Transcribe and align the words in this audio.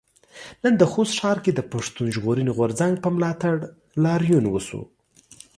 نن 0.63 0.73
د 0.77 0.83
خوست 0.91 1.13
ښار 1.19 1.37
کې 1.43 1.51
د 1.55 1.61
پښتون 1.71 2.07
ژغورنې 2.15 2.51
غورځنګ 2.57 2.93
په 3.03 3.09
ملاتړ 3.15 3.53
لاريون 4.03 4.45
وشو. 4.49 4.81